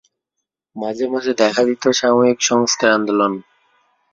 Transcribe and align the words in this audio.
মাঝে 0.75 1.05
মাঝে 1.07 1.31
দেখা 1.41 1.61
দিত 1.67 1.83
সাময়িক 1.99 2.39
সংস্কার-আন্দোলন। 2.41 3.33